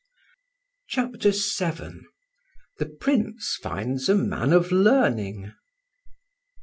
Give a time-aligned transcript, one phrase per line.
[0.87, 2.07] CHAPTER VII
[2.79, 5.53] THE PRINCE FINDS A MAN OF LEARNING.